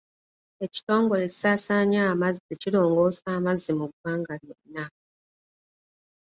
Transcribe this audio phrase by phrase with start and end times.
[0.65, 4.85] Ekitongole ekisaasaanya amazzi kirongoosa amazzi mu ggwanga lyonna.